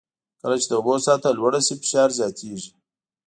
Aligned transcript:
کله 0.41 0.55
چې 0.61 0.67
د 0.69 0.73
اوبو 0.79 0.93
سطحه 1.05 1.31
لوړه 1.39 1.59
شي 1.65 1.73
فشار 1.81 2.09
زیاتېږي. 2.19 2.71